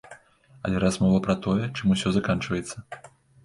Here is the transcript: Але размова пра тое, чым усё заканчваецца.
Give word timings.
Але 0.67 0.79
размова 0.83 1.21
пра 1.29 1.37
тое, 1.45 1.69
чым 1.77 1.95
усё 1.97 2.17
заканчваецца. 2.19 2.77